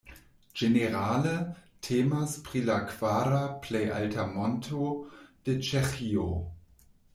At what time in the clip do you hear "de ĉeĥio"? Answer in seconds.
5.45-6.29